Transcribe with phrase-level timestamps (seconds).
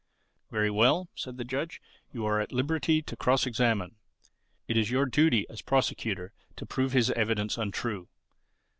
[0.49, 1.79] "Very well," said the judge,
[2.11, 3.97] "you are at liberty to cross examine.
[4.67, 8.07] It is your duty as Prosecutor to prove his evidence untrue.